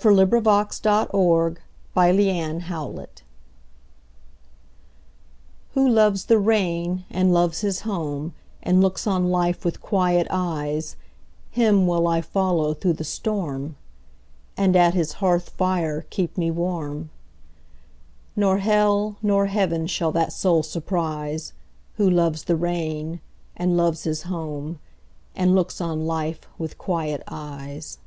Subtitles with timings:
[0.00, 1.58] Who Loves the Rain
[1.92, 3.06] By Frances Shaw
[5.74, 8.32] WHO loves the rainAnd loves his home,
[8.62, 10.96] And looks on life with quiet eyes,
[11.50, 13.76] Him will I follow through the storm;
[14.56, 17.10] And at his hearth fire keep me warm;
[18.34, 21.52] Nor hell nor heaven shall that soul surprise,
[21.96, 23.20] Who loves the rain,
[23.54, 24.78] And loves his home,
[25.36, 27.98] And looks on life with quiet eyes.